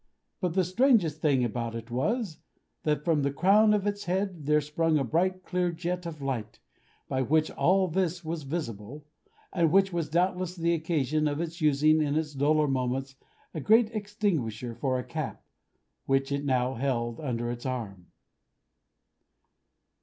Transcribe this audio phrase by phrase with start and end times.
[0.39, 2.39] But the strangest thing about it was,
[2.85, 6.59] that from the crown of its head there sprung a bright clear jet of light,
[7.07, 9.05] by which all this was visible;
[9.53, 13.15] and which was doubtless the occasion of its using, in its duller moments,
[13.53, 15.43] a great extinguisher for a cap,
[16.07, 18.07] which it now held under its arm.